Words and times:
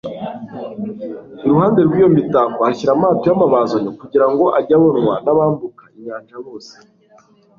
iruhande 1.45 1.79
rw'iyo 1.87 2.07
mitako 2.15 2.59
ahashyira 2.63 2.91
amato 2.93 3.23
y'amabazanyo 3.29 3.91
kugira 4.01 4.25
ngo 4.31 4.45
ajye 4.57 4.73
abonwa 4.79 5.13
n'abambuka 5.23 5.83
inyanja 5.97 6.35
bose 6.45 6.73